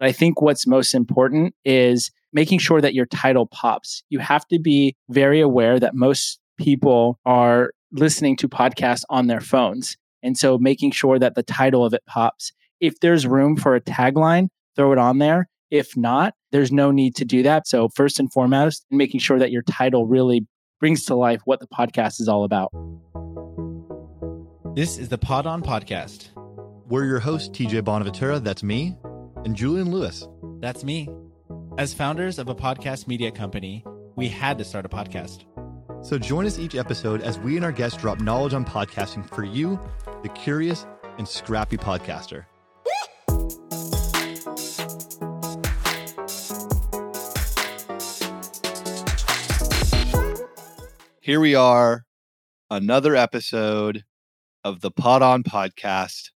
I 0.00 0.12
think 0.12 0.40
what's 0.40 0.66
most 0.66 0.94
important 0.94 1.54
is 1.64 2.10
making 2.32 2.60
sure 2.60 2.80
that 2.80 2.94
your 2.94 3.06
title 3.06 3.46
pops. 3.46 4.02
You 4.10 4.20
have 4.20 4.46
to 4.48 4.58
be 4.58 4.94
very 5.08 5.40
aware 5.40 5.80
that 5.80 5.94
most 5.94 6.38
people 6.56 7.18
are 7.24 7.72
listening 7.90 8.36
to 8.36 8.48
podcasts 8.48 9.02
on 9.10 9.26
their 9.26 9.40
phones. 9.40 9.96
And 10.22 10.36
so 10.36 10.58
making 10.58 10.92
sure 10.92 11.18
that 11.18 11.34
the 11.34 11.42
title 11.42 11.84
of 11.84 11.94
it 11.94 12.02
pops. 12.06 12.52
If 12.80 13.00
there's 13.00 13.26
room 13.26 13.56
for 13.56 13.74
a 13.74 13.80
tagline, 13.80 14.48
throw 14.76 14.92
it 14.92 14.98
on 14.98 15.18
there. 15.18 15.48
If 15.70 15.96
not, 15.96 16.34
there's 16.52 16.70
no 16.70 16.90
need 16.90 17.16
to 17.16 17.24
do 17.24 17.42
that. 17.42 17.66
So, 17.66 17.88
first 17.90 18.18
and 18.18 18.32
foremost, 18.32 18.86
making 18.90 19.20
sure 19.20 19.38
that 19.38 19.50
your 19.50 19.62
title 19.62 20.06
really 20.06 20.46
brings 20.80 21.04
to 21.06 21.14
life 21.14 21.42
what 21.44 21.60
the 21.60 21.66
podcast 21.66 22.20
is 22.20 22.28
all 22.28 22.44
about. 22.44 22.70
This 24.74 24.96
is 24.96 25.08
the 25.10 25.18
Pod 25.18 25.46
On 25.46 25.62
Podcast. 25.62 26.28
We're 26.86 27.04
your 27.04 27.18
host, 27.18 27.52
TJ 27.52 27.84
Bonaventura. 27.84 28.38
That's 28.38 28.62
me. 28.62 28.96
And 29.44 29.54
Julian 29.54 29.90
Lewis. 29.90 30.26
That's 30.60 30.84
me. 30.84 31.08
As 31.78 31.94
founders 31.94 32.38
of 32.38 32.48
a 32.48 32.54
podcast 32.54 33.06
media 33.06 33.30
company, 33.30 33.84
we 34.16 34.28
had 34.28 34.58
to 34.58 34.64
start 34.64 34.84
a 34.84 34.88
podcast. 34.88 35.44
So 36.04 36.18
join 36.18 36.46
us 36.46 36.58
each 36.58 36.74
episode 36.74 37.22
as 37.22 37.38
we 37.38 37.56
and 37.56 37.64
our 37.64 37.72
guests 37.72 37.98
drop 37.98 38.20
knowledge 38.20 38.52
on 38.52 38.64
podcasting 38.64 39.28
for 39.28 39.44
you, 39.44 39.80
the 40.22 40.28
curious 40.30 40.86
and 41.18 41.26
scrappy 41.26 41.76
podcaster. 41.76 42.46
Here 51.20 51.40
we 51.40 51.54
are, 51.54 52.06
another 52.70 53.14
episode 53.14 54.04
of 54.64 54.80
the 54.80 54.90
Pod 54.90 55.22
On 55.22 55.42
podcast. 55.42 56.30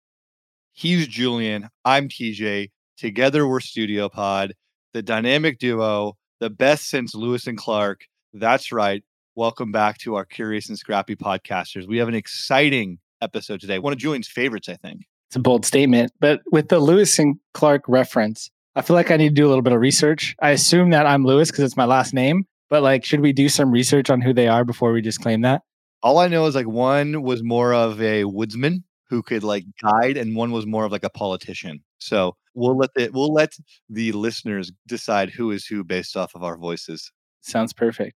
He's 0.72 1.06
Julian. 1.08 1.68
I'm 1.84 2.08
TJ. 2.08 2.70
Together 3.02 3.48
we're 3.48 3.58
Studio 3.58 4.08
Pod, 4.08 4.54
the 4.92 5.02
dynamic 5.02 5.58
duo, 5.58 6.16
the 6.38 6.48
best 6.48 6.88
since 6.88 7.16
Lewis 7.16 7.48
and 7.48 7.58
Clark. 7.58 8.02
That's 8.32 8.70
right. 8.70 9.02
Welcome 9.34 9.72
back 9.72 9.98
to 10.02 10.14
our 10.14 10.24
Curious 10.24 10.68
and 10.68 10.78
Scrappy 10.78 11.16
podcasters. 11.16 11.88
We 11.88 11.98
have 11.98 12.06
an 12.06 12.14
exciting 12.14 13.00
episode 13.20 13.60
today. 13.60 13.80
One 13.80 13.92
of 13.92 13.98
Julian's 13.98 14.28
favorites, 14.28 14.68
I 14.68 14.76
think. 14.76 15.00
It's 15.26 15.34
a 15.34 15.40
bold 15.40 15.66
statement, 15.66 16.12
but 16.20 16.42
with 16.52 16.68
the 16.68 16.78
Lewis 16.78 17.18
and 17.18 17.40
Clark 17.54 17.82
reference, 17.88 18.52
I 18.76 18.82
feel 18.82 18.94
like 18.94 19.10
I 19.10 19.16
need 19.16 19.30
to 19.30 19.34
do 19.34 19.46
a 19.46 19.48
little 19.48 19.62
bit 19.62 19.72
of 19.72 19.80
research. 19.80 20.36
I 20.40 20.50
assume 20.50 20.90
that 20.90 21.04
I'm 21.04 21.24
Lewis 21.24 21.50
because 21.50 21.64
it's 21.64 21.76
my 21.76 21.86
last 21.86 22.14
name, 22.14 22.44
but 22.70 22.84
like, 22.84 23.04
should 23.04 23.18
we 23.18 23.32
do 23.32 23.48
some 23.48 23.72
research 23.72 24.10
on 24.10 24.20
who 24.20 24.32
they 24.32 24.46
are 24.46 24.64
before 24.64 24.92
we 24.92 25.02
just 25.02 25.20
claim 25.20 25.40
that? 25.40 25.62
All 26.04 26.18
I 26.18 26.28
know 26.28 26.46
is 26.46 26.54
like 26.54 26.68
one 26.68 27.24
was 27.24 27.42
more 27.42 27.74
of 27.74 28.00
a 28.00 28.26
woodsman 28.26 28.84
who 29.08 29.24
could 29.24 29.42
like 29.42 29.64
guide, 29.82 30.16
and 30.16 30.36
one 30.36 30.52
was 30.52 30.66
more 30.66 30.84
of 30.84 30.92
like 30.92 31.02
a 31.02 31.10
politician. 31.10 31.82
So 31.98 32.36
we'll 32.54 32.76
let 32.76 32.90
the 32.94 33.10
we'll 33.12 33.32
let 33.32 33.52
the 33.88 34.12
listeners 34.12 34.72
decide 34.86 35.30
who 35.30 35.50
is 35.50 35.66
who 35.66 35.84
based 35.84 36.16
off 36.16 36.34
of 36.34 36.42
our 36.42 36.56
voices. 36.56 37.10
Sounds 37.40 37.72
perfect. 37.72 38.16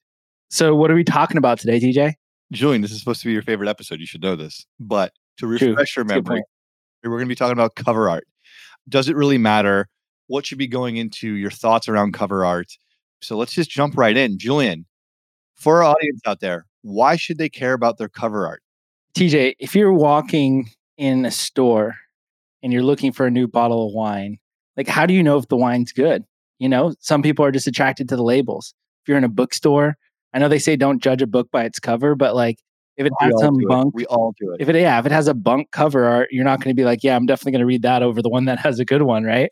So, 0.49 0.75
what 0.75 0.91
are 0.91 0.95
we 0.95 1.03
talking 1.03 1.37
about 1.37 1.59
today, 1.59 1.79
TJ? 1.79 2.13
Julian, 2.51 2.81
this 2.81 2.91
is 2.91 2.99
supposed 2.99 3.21
to 3.21 3.27
be 3.27 3.33
your 3.33 3.41
favorite 3.41 3.69
episode. 3.69 3.99
You 3.99 4.05
should 4.05 4.21
know 4.21 4.35
this. 4.35 4.65
But 4.79 5.13
to 5.37 5.47
refresh 5.47 5.95
your 5.95 6.05
memory, 6.05 6.43
we're 7.03 7.09
going 7.09 7.25
to 7.25 7.25
be 7.25 7.35
talking 7.35 7.53
about 7.53 7.75
cover 7.75 8.09
art. 8.09 8.25
Does 8.87 9.09
it 9.09 9.15
really 9.15 9.37
matter? 9.37 9.87
What 10.27 10.45
should 10.45 10.57
be 10.57 10.67
going 10.67 10.97
into 10.97 11.33
your 11.33 11.51
thoughts 11.51 11.87
around 11.87 12.13
cover 12.13 12.45
art? 12.45 12.71
So 13.21 13.37
let's 13.37 13.53
just 13.53 13.69
jump 13.69 13.97
right 13.97 14.15
in. 14.15 14.37
Julian, 14.37 14.85
for 15.55 15.77
our 15.83 15.95
audience 15.95 16.21
out 16.25 16.39
there, 16.39 16.65
why 16.81 17.15
should 17.15 17.37
they 17.37 17.49
care 17.49 17.73
about 17.73 17.97
their 17.97 18.09
cover 18.09 18.45
art? 18.45 18.61
TJ, 19.15 19.55
if 19.59 19.75
you're 19.75 19.93
walking 19.93 20.69
in 20.97 21.25
a 21.25 21.31
store 21.31 21.95
and 22.63 22.73
you're 22.73 22.83
looking 22.83 23.11
for 23.11 23.27
a 23.27 23.31
new 23.31 23.47
bottle 23.47 23.87
of 23.87 23.93
wine, 23.93 24.39
like 24.77 24.87
how 24.87 25.05
do 25.05 25.13
you 25.13 25.21
know 25.21 25.37
if 25.37 25.47
the 25.49 25.57
wine's 25.57 25.91
good? 25.91 26.23
You 26.57 26.69
know, 26.69 26.95
some 26.99 27.21
people 27.21 27.45
are 27.45 27.51
just 27.51 27.67
attracted 27.67 28.09
to 28.09 28.15
the 28.15 28.23
labels. 28.23 28.73
If 29.03 29.09
you're 29.09 29.17
in 29.17 29.23
a 29.23 29.29
bookstore 29.29 29.97
I 30.33 30.39
know 30.39 30.49
they 30.49 30.59
say 30.59 30.75
don't 30.75 31.01
judge 31.01 31.21
a 31.21 31.27
book 31.27 31.49
by 31.51 31.63
its 31.63 31.79
cover, 31.79 32.15
but 32.15 32.35
like 32.35 32.57
if 32.97 33.05
it 33.05 33.13
has 33.19 33.33
some 33.39 33.57
bunk, 33.67 33.93
we 33.95 34.05
all 34.07 34.33
do 34.39 34.51
it. 34.51 34.61
If 34.61 34.69
it 34.69 34.75
yeah, 34.75 34.99
if 34.99 35.05
it 35.05 35.11
has 35.11 35.27
a 35.27 35.33
bunk 35.33 35.71
cover 35.71 36.05
art, 36.05 36.29
you're 36.31 36.43
not 36.43 36.59
going 36.59 36.75
to 36.75 36.79
be 36.79 36.85
like, 36.85 37.03
yeah, 37.03 37.15
I'm 37.15 37.25
definitely 37.25 37.53
going 37.53 37.61
to 37.61 37.65
read 37.67 37.83
that 37.83 38.03
over 38.03 38.21
the 38.21 38.29
one 38.29 38.45
that 38.45 38.59
has 38.59 38.79
a 38.79 38.85
good 38.85 39.03
one, 39.03 39.23
right? 39.23 39.51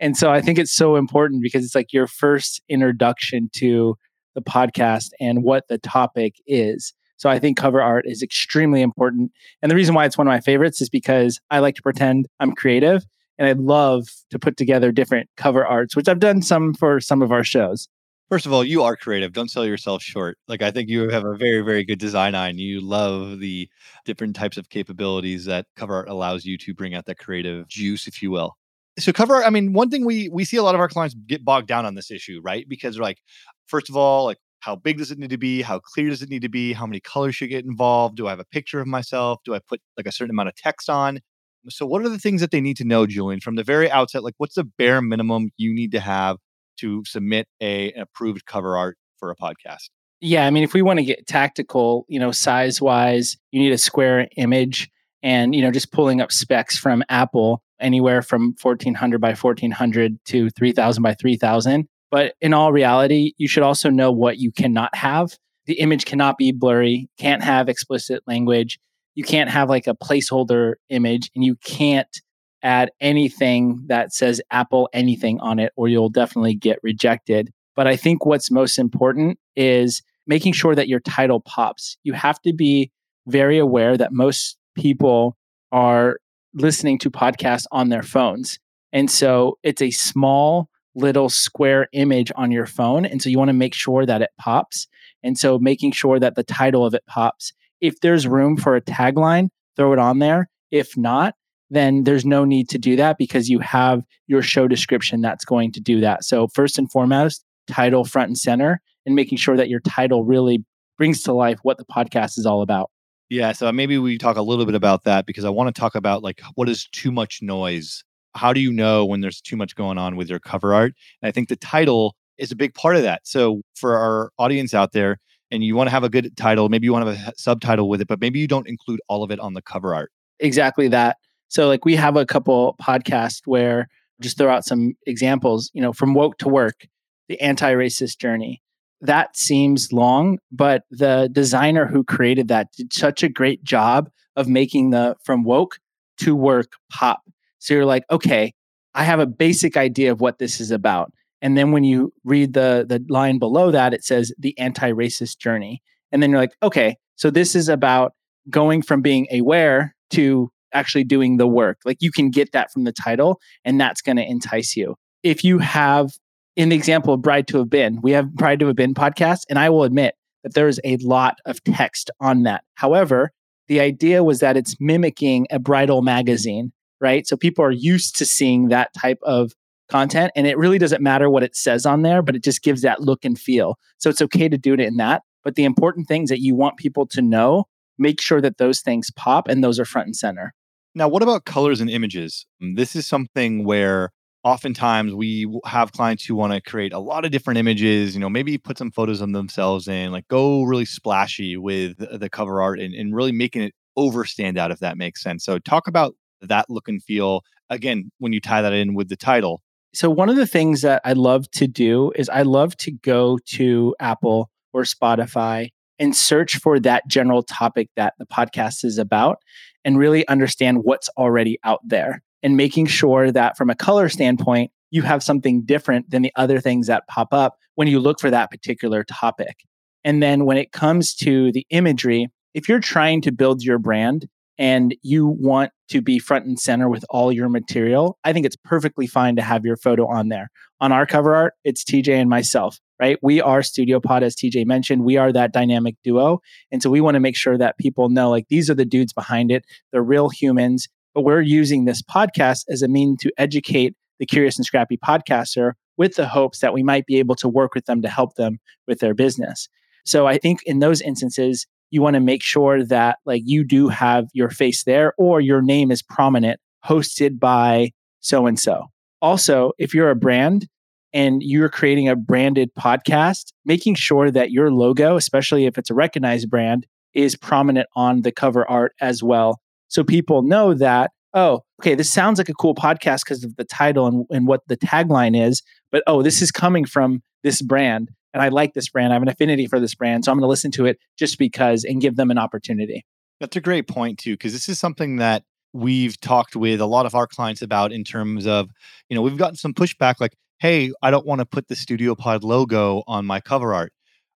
And 0.00 0.16
so 0.16 0.30
I 0.30 0.40
think 0.40 0.58
it's 0.58 0.72
so 0.72 0.96
important 0.96 1.42
because 1.42 1.64
it's 1.64 1.74
like 1.74 1.92
your 1.92 2.06
first 2.06 2.62
introduction 2.68 3.50
to 3.56 3.96
the 4.34 4.42
podcast 4.42 5.08
and 5.18 5.42
what 5.42 5.64
the 5.68 5.78
topic 5.78 6.34
is. 6.46 6.94
So 7.18 7.28
I 7.28 7.38
think 7.38 7.58
cover 7.58 7.82
art 7.82 8.06
is 8.06 8.22
extremely 8.22 8.80
important. 8.80 9.32
And 9.60 9.70
the 9.70 9.76
reason 9.76 9.94
why 9.94 10.06
it's 10.06 10.16
one 10.16 10.26
of 10.26 10.32
my 10.32 10.40
favorites 10.40 10.80
is 10.80 10.88
because 10.88 11.40
I 11.50 11.58
like 11.58 11.74
to 11.74 11.82
pretend 11.82 12.26
I'm 12.40 12.54
creative 12.54 13.04
and 13.38 13.46
I 13.46 13.52
love 13.52 14.08
to 14.30 14.38
put 14.38 14.56
together 14.56 14.90
different 14.92 15.28
cover 15.36 15.66
arts, 15.66 15.94
which 15.94 16.08
I've 16.08 16.20
done 16.20 16.42
some 16.42 16.74
for 16.74 17.00
some 17.00 17.20
of 17.20 17.30
our 17.30 17.44
shows. 17.44 17.88
First 18.28 18.44
of 18.44 18.52
all, 18.52 18.62
you 18.62 18.82
are 18.82 18.94
creative. 18.94 19.32
Don't 19.32 19.50
sell 19.50 19.64
yourself 19.64 20.02
short. 20.02 20.36
Like 20.48 20.60
I 20.60 20.70
think 20.70 20.90
you 20.90 21.08
have 21.08 21.24
a 21.24 21.34
very, 21.34 21.62
very 21.62 21.82
good 21.82 21.98
design 21.98 22.34
eye, 22.34 22.48
and 22.48 22.60
you 22.60 22.80
love 22.80 23.38
the 23.38 23.68
different 24.04 24.36
types 24.36 24.58
of 24.58 24.68
capabilities 24.68 25.46
that 25.46 25.66
cover 25.76 25.94
art 25.94 26.08
allows 26.10 26.44
you 26.44 26.58
to 26.58 26.74
bring 26.74 26.94
out 26.94 27.06
that 27.06 27.18
creative 27.18 27.66
juice, 27.68 28.06
if 28.06 28.22
you 28.22 28.30
will. 28.30 28.56
So 28.98 29.12
cover 29.12 29.36
art. 29.36 29.46
I 29.46 29.50
mean, 29.50 29.72
one 29.72 29.88
thing 29.88 30.04
we 30.04 30.28
we 30.28 30.44
see 30.44 30.58
a 30.58 30.62
lot 30.62 30.74
of 30.74 30.80
our 30.80 30.88
clients 30.88 31.16
get 31.26 31.42
bogged 31.42 31.68
down 31.68 31.86
on 31.86 31.94
this 31.94 32.10
issue, 32.10 32.40
right? 32.44 32.68
Because 32.68 32.96
they're 32.96 33.02
like, 33.02 33.18
first 33.66 33.88
of 33.88 33.96
all, 33.96 34.26
like 34.26 34.38
how 34.60 34.76
big 34.76 34.98
does 34.98 35.10
it 35.10 35.18
need 35.18 35.30
to 35.30 35.38
be? 35.38 35.62
How 35.62 35.78
clear 35.78 36.08
does 36.08 36.22
it 36.22 36.28
need 36.28 36.42
to 36.42 36.48
be? 36.48 36.72
How 36.72 36.86
many 36.86 37.00
colors 37.00 37.34
should 37.36 37.48
get 37.48 37.64
involved? 37.64 38.16
Do 38.16 38.26
I 38.26 38.30
have 38.30 38.40
a 38.40 38.44
picture 38.44 38.80
of 38.80 38.86
myself? 38.86 39.40
Do 39.44 39.54
I 39.54 39.60
put 39.60 39.80
like 39.96 40.06
a 40.06 40.12
certain 40.12 40.30
amount 40.30 40.48
of 40.48 40.56
text 40.56 40.90
on? 40.90 41.20
So, 41.68 41.86
what 41.86 42.02
are 42.02 42.08
the 42.08 42.18
things 42.18 42.40
that 42.40 42.50
they 42.50 42.60
need 42.60 42.76
to 42.78 42.84
know, 42.84 43.06
Julian, 43.06 43.40
from 43.40 43.56
the 43.56 43.64
very 43.64 43.90
outset? 43.90 44.24
Like, 44.24 44.34
what's 44.38 44.54
the 44.54 44.64
bare 44.64 45.02
minimum 45.02 45.50
you 45.56 45.74
need 45.74 45.92
to 45.92 46.00
have 46.00 46.38
to 46.78 47.02
submit 47.06 47.46
a 47.60 47.92
approved 47.92 48.46
cover 48.46 48.76
art 48.76 48.96
for 49.18 49.30
a 49.30 49.36
podcast? 49.36 49.90
Yeah, 50.20 50.46
I 50.46 50.50
mean, 50.50 50.64
if 50.64 50.74
we 50.74 50.82
want 50.82 50.98
to 50.98 51.04
get 51.04 51.26
tactical, 51.26 52.04
you 52.08 52.18
know, 52.18 52.32
size 52.32 52.80
wise, 52.80 53.36
you 53.52 53.60
need 53.60 53.72
a 53.72 53.78
square 53.78 54.28
image, 54.36 54.90
and 55.22 55.54
you 55.54 55.62
know, 55.62 55.70
just 55.70 55.92
pulling 55.92 56.20
up 56.20 56.32
specs 56.32 56.76
from 56.76 57.04
Apple, 57.08 57.62
anywhere 57.80 58.22
from 58.22 58.54
fourteen 58.54 58.94
hundred 58.94 59.20
by 59.20 59.34
fourteen 59.34 59.70
hundred 59.70 60.18
to 60.26 60.50
three 60.50 60.72
thousand 60.72 61.02
by 61.02 61.14
three 61.14 61.36
thousand. 61.36 61.88
But 62.10 62.34
in 62.40 62.54
all 62.54 62.72
reality, 62.72 63.32
you 63.36 63.48
should 63.48 63.62
also 63.62 63.90
know 63.90 64.10
what 64.10 64.38
you 64.38 64.50
cannot 64.50 64.94
have. 64.94 65.36
The 65.66 65.80
image 65.80 66.06
cannot 66.06 66.38
be 66.38 66.52
blurry, 66.52 67.10
can't 67.18 67.42
have 67.42 67.68
explicit 67.68 68.22
language. 68.26 68.78
You 69.14 69.24
can't 69.24 69.50
have 69.50 69.68
like 69.68 69.86
a 69.86 69.94
placeholder 69.94 70.74
image, 70.88 71.30
and 71.34 71.44
you 71.44 71.56
can't 71.56 72.20
add 72.62 72.90
anything 73.00 73.84
that 73.86 74.14
says 74.14 74.40
Apple 74.50 74.88
anything 74.92 75.38
on 75.40 75.58
it, 75.58 75.72
or 75.76 75.88
you'll 75.88 76.08
definitely 76.08 76.54
get 76.54 76.78
rejected. 76.82 77.50
But 77.76 77.86
I 77.86 77.96
think 77.96 78.24
what's 78.24 78.50
most 78.50 78.78
important 78.78 79.38
is 79.56 80.02
making 80.26 80.52
sure 80.52 80.74
that 80.74 80.88
your 80.88 81.00
title 81.00 81.40
pops. 81.40 81.96
You 82.04 82.12
have 82.12 82.40
to 82.42 82.52
be 82.52 82.90
very 83.26 83.58
aware 83.58 83.96
that 83.96 84.12
most 84.12 84.56
people 84.74 85.36
are 85.72 86.18
listening 86.54 86.98
to 86.98 87.10
podcasts 87.10 87.66
on 87.72 87.88
their 87.88 88.02
phones. 88.02 88.58
And 88.92 89.10
so 89.10 89.58
it's 89.62 89.82
a 89.82 89.90
small 89.90 90.70
little 90.98 91.28
square 91.28 91.88
image 91.92 92.32
on 92.36 92.50
your 92.50 92.66
phone. 92.66 93.06
And 93.06 93.22
so 93.22 93.30
you 93.30 93.38
want 93.38 93.48
to 93.48 93.54
make 93.54 93.74
sure 93.74 94.04
that 94.04 94.22
it 94.22 94.30
pops. 94.38 94.86
And 95.22 95.38
so 95.38 95.58
making 95.58 95.92
sure 95.92 96.18
that 96.18 96.34
the 96.34 96.44
title 96.44 96.84
of 96.84 96.94
it 96.94 97.06
pops. 97.06 97.52
If 97.80 98.00
there's 98.00 98.26
room 98.26 98.56
for 98.56 98.76
a 98.76 98.80
tagline, 98.80 99.48
throw 99.76 99.92
it 99.92 99.98
on 99.98 100.18
there. 100.18 100.48
If 100.70 100.96
not, 100.96 101.34
then 101.70 102.04
there's 102.04 102.24
no 102.24 102.44
need 102.44 102.68
to 102.70 102.78
do 102.78 102.96
that 102.96 103.18
because 103.18 103.48
you 103.48 103.58
have 103.60 104.02
your 104.26 104.42
show 104.42 104.66
description 104.66 105.20
that's 105.20 105.44
going 105.44 105.72
to 105.72 105.80
do 105.80 106.00
that. 106.00 106.24
So, 106.24 106.48
first 106.48 106.78
and 106.78 106.90
foremost, 106.90 107.44
title 107.66 108.04
front 108.04 108.28
and 108.28 108.38
center, 108.38 108.80
and 109.06 109.14
making 109.14 109.38
sure 109.38 109.56
that 109.56 109.68
your 109.68 109.80
title 109.80 110.24
really 110.24 110.64
brings 110.96 111.22
to 111.22 111.32
life 111.32 111.58
what 111.62 111.78
the 111.78 111.84
podcast 111.84 112.38
is 112.38 112.46
all 112.46 112.62
about. 112.62 112.90
Yeah. 113.28 113.52
So, 113.52 113.70
maybe 113.70 113.98
we 113.98 114.18
talk 114.18 114.36
a 114.36 114.42
little 114.42 114.64
bit 114.64 114.74
about 114.74 115.04
that 115.04 115.26
because 115.26 115.44
I 115.44 115.50
want 115.50 115.74
to 115.74 115.78
talk 115.78 115.94
about 115.94 116.22
like 116.22 116.40
what 116.54 116.68
is 116.68 116.88
too 116.92 117.12
much 117.12 117.40
noise? 117.42 118.02
How 118.38 118.52
do 118.52 118.60
you 118.60 118.72
know 118.72 119.04
when 119.04 119.20
there's 119.20 119.40
too 119.40 119.56
much 119.56 119.74
going 119.74 119.98
on 119.98 120.16
with 120.16 120.30
your 120.30 120.38
cover 120.38 120.72
art? 120.72 120.94
And 121.20 121.28
I 121.28 121.32
think 121.32 121.48
the 121.48 121.56
title 121.56 122.14
is 122.38 122.52
a 122.52 122.56
big 122.56 122.72
part 122.74 122.96
of 122.96 123.02
that. 123.02 123.22
So, 123.24 123.62
for 123.74 123.98
our 123.98 124.30
audience 124.38 124.72
out 124.74 124.92
there, 124.92 125.18
and 125.50 125.64
you 125.64 125.74
want 125.74 125.88
to 125.88 125.92
have 125.92 126.04
a 126.04 126.08
good 126.08 126.36
title, 126.36 126.68
maybe 126.68 126.86
you 126.86 126.92
want 126.92 127.06
to 127.06 127.14
have 127.14 127.34
a 127.34 127.38
subtitle 127.38 127.88
with 127.88 128.00
it, 128.00 128.08
but 128.08 128.20
maybe 128.20 128.38
you 128.38 128.46
don't 128.46 128.68
include 128.68 129.00
all 129.08 129.22
of 129.22 129.30
it 129.30 129.40
on 129.40 129.54
the 129.54 129.62
cover 129.62 129.94
art. 129.94 130.12
Exactly 130.40 130.88
that. 130.88 131.16
So 131.48 131.66
like 131.66 131.84
we 131.84 131.96
have 131.96 132.16
a 132.16 132.26
couple 132.26 132.76
podcasts 132.80 133.40
where 133.46 133.88
just 134.20 134.36
throw 134.36 134.50
out 134.50 134.64
some 134.64 134.92
examples, 135.06 135.70
you 135.72 135.80
know, 135.80 135.92
from 135.92 136.14
woke 136.14 136.38
to 136.38 136.48
work, 136.48 136.86
the 137.28 137.40
anti-racist 137.40 138.18
journey. 138.18 138.62
That 139.00 139.36
seems 139.36 139.92
long, 139.92 140.38
but 140.50 140.82
the 140.90 141.28
designer 141.32 141.86
who 141.86 142.02
created 142.02 142.48
that 142.48 142.68
did 142.76 142.92
such 142.92 143.22
a 143.22 143.28
great 143.28 143.62
job 143.62 144.10
of 144.36 144.48
making 144.48 144.90
the 144.90 145.16
from 145.24 145.44
woke 145.44 145.78
to 146.18 146.34
work 146.34 146.72
pop. 146.90 147.20
So 147.58 147.74
you're 147.74 147.84
like, 147.84 148.04
okay, 148.10 148.52
I 148.94 149.04
have 149.04 149.20
a 149.20 149.26
basic 149.26 149.76
idea 149.76 150.12
of 150.12 150.20
what 150.20 150.38
this 150.38 150.60
is 150.60 150.70
about. 150.70 151.12
And 151.40 151.56
then 151.56 151.72
when 151.72 151.84
you 151.84 152.12
read 152.24 152.54
the 152.54 152.84
the 152.88 153.04
line 153.08 153.38
below 153.38 153.70
that, 153.70 153.94
it 153.94 154.04
says 154.04 154.32
the 154.38 154.58
anti-racist 154.58 155.38
journey. 155.38 155.82
And 156.10 156.22
then 156.22 156.30
you're 156.30 156.40
like, 156.40 156.56
okay, 156.62 156.96
so 157.16 157.30
this 157.30 157.54
is 157.54 157.68
about 157.68 158.12
going 158.50 158.82
from 158.82 159.02
being 159.02 159.26
aware 159.32 159.94
to 160.10 160.50
actually 160.72 161.04
doing 161.04 161.36
the 161.36 161.46
work. 161.46 161.78
Like 161.84 161.98
you 162.00 162.10
can 162.10 162.30
get 162.30 162.52
that 162.52 162.70
from 162.72 162.84
the 162.84 162.92
title 162.92 163.40
and 163.64 163.80
that's 163.80 164.02
going 164.02 164.16
to 164.16 164.24
entice 164.24 164.76
you. 164.76 164.96
if 165.22 165.44
you 165.44 165.58
have 165.58 166.10
in 166.56 166.70
the 166.70 166.76
example 166.76 167.14
of 167.14 167.22
Bride 167.22 167.46
to 167.48 167.58
Have 167.58 167.70
Been, 167.70 168.00
we 168.02 168.12
have 168.12 168.34
Bride 168.34 168.60
to 168.60 168.66
Have 168.66 168.76
Been 168.76 168.94
podcast, 168.94 169.40
and 169.48 169.58
I 169.58 169.70
will 169.70 169.84
admit 169.84 170.14
that 170.42 170.54
there 170.54 170.68
is 170.68 170.80
a 170.84 170.96
lot 170.98 171.38
of 171.46 171.62
text 171.64 172.10
on 172.20 172.42
that. 172.44 172.64
However, 172.74 173.30
the 173.68 173.80
idea 173.80 174.24
was 174.24 174.40
that 174.40 174.56
it's 174.56 174.76
mimicking 174.80 175.46
a 175.50 175.58
bridal 175.58 176.02
magazine, 176.02 176.72
right? 177.00 177.26
So 177.26 177.36
people 177.36 177.64
are 177.64 177.70
used 177.70 178.16
to 178.18 178.26
seeing 178.26 178.68
that 178.68 178.92
type 178.94 179.18
of 179.22 179.52
content, 179.90 180.32
and 180.36 180.46
it 180.46 180.58
really 180.58 180.78
doesn't 180.78 181.02
matter 181.02 181.30
what 181.30 181.42
it 181.42 181.56
says 181.56 181.86
on 181.86 182.02
there, 182.02 182.22
but 182.22 182.36
it 182.36 182.44
just 182.44 182.62
gives 182.62 182.82
that 182.82 183.00
look 183.00 183.24
and 183.24 183.38
feel. 183.38 183.78
So 183.98 184.10
it's 184.10 184.22
okay 184.22 184.48
to 184.48 184.58
do 184.58 184.74
it 184.74 184.80
in 184.80 184.96
that. 184.96 185.22
But 185.44 185.54
the 185.54 185.64
important 185.64 186.08
things 186.08 186.28
that 186.30 186.40
you 186.40 186.54
want 186.54 186.76
people 186.76 187.06
to 187.06 187.22
know, 187.22 187.64
make 187.98 188.20
sure 188.20 188.40
that 188.40 188.58
those 188.58 188.80
things 188.80 189.10
pop 189.16 189.48
and 189.48 189.64
those 189.64 189.78
are 189.78 189.84
front 189.84 190.06
and 190.06 190.16
center. 190.16 190.52
Now, 190.94 191.08
what 191.08 191.22
about 191.22 191.44
colors 191.44 191.80
and 191.80 191.88
images? 191.88 192.44
Mm, 192.62 192.76
this 192.76 192.96
is 192.96 193.06
something 193.06 193.64
where 193.64 194.10
oftentimes 194.44 195.14
we 195.14 195.46
have 195.64 195.92
clients 195.92 196.24
who 196.24 196.34
want 196.34 196.52
to 196.52 196.60
create 196.60 196.92
a 196.92 196.98
lot 196.98 197.24
of 197.24 197.30
different 197.30 197.58
images 197.58 198.14
you 198.14 198.20
know 198.20 198.30
maybe 198.30 198.56
put 198.56 198.78
some 198.78 198.90
photos 198.90 199.20
of 199.20 199.32
themselves 199.32 199.88
in 199.88 200.12
like 200.12 200.26
go 200.28 200.62
really 200.62 200.84
splashy 200.84 201.56
with 201.56 201.96
the 201.98 202.30
cover 202.30 202.62
art 202.62 202.78
and, 202.78 202.94
and 202.94 203.14
really 203.14 203.32
making 203.32 203.62
it 203.62 203.74
over 203.96 204.24
stand 204.24 204.56
out 204.56 204.70
if 204.70 204.78
that 204.78 204.96
makes 204.96 205.22
sense 205.22 205.44
so 205.44 205.58
talk 205.58 205.88
about 205.88 206.14
that 206.40 206.66
look 206.68 206.88
and 206.88 207.02
feel 207.02 207.42
again 207.70 208.10
when 208.18 208.32
you 208.32 208.40
tie 208.40 208.62
that 208.62 208.72
in 208.72 208.94
with 208.94 209.08
the 209.08 209.16
title 209.16 209.62
so 209.94 210.10
one 210.10 210.28
of 210.28 210.36
the 210.36 210.46
things 210.46 210.82
that 210.82 211.00
i 211.04 211.12
love 211.12 211.50
to 211.50 211.66
do 211.66 212.12
is 212.16 212.28
i 212.28 212.42
love 212.42 212.76
to 212.76 212.90
go 212.90 213.38
to 213.46 213.94
apple 214.00 214.50
or 214.72 214.82
spotify 214.82 215.68
and 215.98 216.14
search 216.14 216.56
for 216.56 216.78
that 216.80 217.06
general 217.08 217.42
topic 217.42 217.88
that 217.96 218.14
the 218.18 218.26
podcast 218.26 218.84
is 218.84 218.98
about 218.98 219.38
and 219.84 219.98
really 219.98 220.26
understand 220.28 220.78
what's 220.82 221.08
already 221.16 221.58
out 221.64 221.80
there 221.84 222.22
and 222.42 222.56
making 222.56 222.86
sure 222.86 223.32
that 223.32 223.56
from 223.56 223.70
a 223.70 223.74
color 223.74 224.08
standpoint, 224.08 224.70
you 224.90 225.02
have 225.02 225.22
something 225.22 225.62
different 225.64 226.10
than 226.10 226.22
the 226.22 226.32
other 226.36 226.60
things 226.60 226.86
that 226.86 227.06
pop 227.08 227.32
up 227.32 227.56
when 227.74 227.88
you 227.88 227.98
look 227.98 228.20
for 228.20 228.30
that 228.30 228.50
particular 228.50 229.04
topic. 229.04 229.64
And 230.04 230.22
then 230.22 230.44
when 230.44 230.56
it 230.56 230.72
comes 230.72 231.14
to 231.16 231.52
the 231.52 231.66
imagery, 231.70 232.28
if 232.54 232.68
you're 232.68 232.80
trying 232.80 233.20
to 233.22 233.32
build 233.32 233.62
your 233.62 233.78
brand 233.78 234.28
and 234.58 234.94
you 235.02 235.26
want 235.26 235.70
to 235.90 236.02
be 236.02 236.18
front 236.18 236.44
and 236.46 236.58
center 236.58 236.88
with 236.88 237.04
all 237.10 237.32
your 237.32 237.48
material, 237.48 238.18
I 238.24 238.32
think 238.32 238.44
it's 238.44 238.56
perfectly 238.64 239.06
fine 239.06 239.36
to 239.36 239.42
have 239.42 239.64
your 239.64 239.76
photo 239.76 240.06
on 240.06 240.28
there. 240.28 240.50
On 240.80 240.92
our 240.92 241.06
cover 241.06 241.34
art, 241.34 241.54
it's 241.64 241.84
TJ 241.84 242.08
and 242.08 242.28
myself, 242.28 242.78
right? 243.00 243.18
We 243.22 243.40
are 243.40 243.62
Studio 243.62 244.00
Pod, 244.00 244.22
as 244.22 244.36
TJ 244.36 244.66
mentioned. 244.66 245.04
We 245.04 245.16
are 245.16 245.32
that 245.32 245.52
dynamic 245.52 245.96
duo. 246.04 246.40
And 246.70 246.82
so 246.82 246.90
we 246.90 247.00
want 247.00 247.14
to 247.14 247.20
make 247.20 247.36
sure 247.36 247.56
that 247.58 247.78
people 247.78 248.08
know 248.08 248.30
like 248.30 248.46
these 248.48 248.68
are 248.68 248.74
the 248.74 248.84
dudes 248.84 249.12
behind 249.12 249.50
it. 249.50 249.64
They're 249.92 250.02
real 250.02 250.28
humans 250.28 250.88
but 251.18 251.24
we're 251.24 251.40
using 251.40 251.84
this 251.84 252.00
podcast 252.00 252.60
as 252.68 252.80
a 252.80 252.86
mean 252.86 253.16
to 253.18 253.32
educate 253.38 253.96
the 254.20 254.24
curious 254.24 254.56
and 254.56 254.64
scrappy 254.64 254.96
podcaster 254.96 255.72
with 255.96 256.14
the 256.14 256.28
hopes 256.28 256.60
that 256.60 256.72
we 256.72 256.84
might 256.84 257.06
be 257.06 257.18
able 257.18 257.34
to 257.34 257.48
work 257.48 257.74
with 257.74 257.86
them 257.86 258.02
to 258.02 258.08
help 258.08 258.34
them 258.34 258.58
with 258.86 259.00
their 259.00 259.14
business. 259.14 259.68
So 260.04 260.28
I 260.28 260.38
think 260.38 260.60
in 260.64 260.78
those 260.78 261.00
instances, 261.00 261.66
you 261.90 262.02
want 262.02 262.14
to 262.14 262.20
make 262.20 262.42
sure 262.42 262.84
that 262.84 263.18
like 263.24 263.42
you 263.44 263.64
do 263.64 263.88
have 263.88 264.26
your 264.32 264.50
face 264.50 264.84
there 264.84 265.14
or 265.18 265.40
your 265.40 265.62
name 265.62 265.90
is 265.90 266.02
prominent, 266.02 266.60
hosted 266.84 267.38
by 267.38 267.90
so 268.20 268.46
and 268.46 268.58
so. 268.58 268.86
Also, 269.20 269.72
if 269.78 269.94
you're 269.94 270.10
a 270.10 270.16
brand 270.16 270.68
and 271.12 271.42
you're 271.42 271.68
creating 271.68 272.08
a 272.08 272.16
branded 272.16 272.70
podcast, 272.78 273.52
making 273.64 273.94
sure 273.94 274.30
that 274.30 274.50
your 274.50 274.70
logo, 274.70 275.16
especially 275.16 275.66
if 275.66 275.78
it's 275.78 275.90
a 275.90 275.94
recognized 275.94 276.50
brand, 276.50 276.86
is 277.14 277.34
prominent 277.34 277.88
on 277.96 278.22
the 278.22 278.30
cover 278.30 278.68
art 278.70 278.92
as 279.00 279.22
well 279.22 279.60
so 279.88 280.04
people 280.04 280.42
know 280.42 280.74
that, 280.74 281.10
oh, 281.34 281.62
okay, 281.80 281.94
this 281.94 282.10
sounds 282.10 282.38
like 282.38 282.48
a 282.48 282.54
cool 282.54 282.74
podcast 282.74 283.20
because 283.24 283.42
of 283.42 283.56
the 283.56 283.64
title 283.64 284.06
and, 284.06 284.26
and 284.30 284.46
what 284.46 284.60
the 284.68 284.76
tagline 284.76 285.38
is, 285.38 285.62
but 285.90 286.02
oh, 286.06 286.22
this 286.22 286.40
is 286.42 286.50
coming 286.50 286.84
from 286.84 287.22
this 287.42 287.62
brand. 287.62 288.10
And 288.34 288.42
I 288.42 288.48
like 288.48 288.74
this 288.74 288.88
brand. 288.88 289.12
I 289.12 289.16
have 289.16 289.22
an 289.22 289.28
affinity 289.28 289.66
for 289.66 289.80
this 289.80 289.94
brand. 289.94 290.24
So 290.24 290.32
I'm 290.32 290.38
going 290.38 290.44
to 290.44 290.48
listen 290.48 290.70
to 290.72 290.86
it 290.86 290.98
just 291.18 291.38
because 291.38 291.84
and 291.84 292.00
give 292.00 292.16
them 292.16 292.30
an 292.30 292.38
opportunity. 292.38 293.04
That's 293.40 293.56
a 293.56 293.60
great 293.60 293.88
point, 293.88 294.18
too, 294.18 294.34
because 294.34 294.52
this 294.52 294.68
is 294.68 294.78
something 294.78 295.16
that 295.16 295.44
we've 295.72 296.20
talked 296.20 296.56
with 296.56 296.80
a 296.80 296.86
lot 296.86 297.06
of 297.06 297.14
our 297.14 297.26
clients 297.26 297.62
about 297.62 297.92
in 297.92 298.04
terms 298.04 298.46
of, 298.46 298.70
you 299.08 299.14
know, 299.14 299.22
we've 299.22 299.36
gotten 299.36 299.56
some 299.56 299.74
pushback 299.74 300.16
like, 300.20 300.34
hey, 300.58 300.90
I 301.02 301.10
don't 301.10 301.26
want 301.26 301.38
to 301.40 301.46
put 301.46 301.68
the 301.68 301.76
Studio 301.76 302.14
Pod 302.14 302.42
logo 302.42 303.02
on 303.06 303.26
my 303.26 303.40
cover 303.40 303.74
art. 303.74 303.92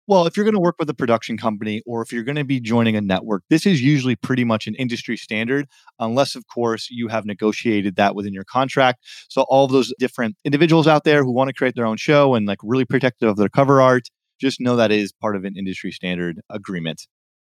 Well, 0.08 0.26
if 0.26 0.36
you're 0.36 0.44
going 0.44 0.56
to 0.56 0.60
work 0.60 0.76
with 0.80 0.90
a 0.90 0.94
production 0.94 1.38
company 1.38 1.82
or 1.86 2.02
if 2.02 2.12
you're 2.12 2.24
going 2.24 2.36
to 2.36 2.44
be 2.44 2.60
joining 2.60 2.96
a 2.96 3.02
network, 3.02 3.44
this 3.50 3.66
is 3.66 3.82
usually 3.82 4.16
pretty 4.16 4.44
much 4.44 4.68
an 4.68 4.76
industry 4.76 5.16
standard, 5.16 5.68
unless, 6.00 6.36
of 6.36 6.48
course, 6.48 6.88
you 6.90 7.08
have 7.08 7.26
negotiated 7.26 7.96
that 7.98 8.16
within 8.16 8.34
your 8.34 8.44
contract. 8.44 9.06
So, 9.30 9.44
all 9.44 9.68
those 9.68 9.94
different 10.00 10.36
individuals 10.44 10.88
out 10.88 11.04
there 11.04 11.24
who 11.24 11.32
want 11.32 11.50
to 11.50 11.54
create 11.54 11.76
their 11.76 11.86
own 11.86 11.98
show 11.98 12.34
and 12.34 12.48
like 12.48 12.58
really 12.64 12.86
protective 12.86 13.30
of 13.30 13.38
their 13.38 13.50
cover 13.50 13.80
art, 13.82 14.04
just 14.40 14.60
know 14.60 14.76
that 14.76 14.92
is 14.92 15.14
part 15.14 15.36
of 15.36 15.46
an 15.46 15.56
industry 15.56 15.92
standard 15.92 16.42
agreement. 16.50 17.08